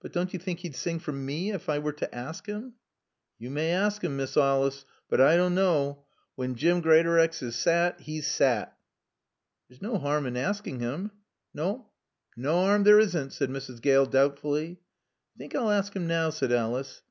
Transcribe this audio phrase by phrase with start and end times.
[0.00, 2.72] "But don't you think he'd sing for me, if I were to ask him?"
[3.38, 5.98] "Yo' may aask 'im, Miss Olice, but I doan' knaw.
[6.38, 8.74] Wann Jim Greatorex is sat, 'e's sat."
[9.68, 11.10] "There's no harm in asking him."
[11.52, 11.82] "Naw.
[12.34, 13.82] Naw 'aarm there isn't," said Mrs.
[13.82, 14.78] Gale doubtfully.
[15.36, 17.02] "I think I'll ask him now," said Alice.